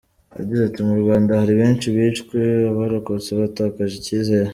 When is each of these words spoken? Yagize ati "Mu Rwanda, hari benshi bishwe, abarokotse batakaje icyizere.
Yagize 0.37 0.61
ati 0.65 0.79
"Mu 0.87 0.95
Rwanda, 1.01 1.39
hari 1.41 1.53
benshi 1.61 1.85
bishwe, 1.95 2.37
abarokotse 2.71 3.29
batakaje 3.39 3.95
icyizere. 3.97 4.49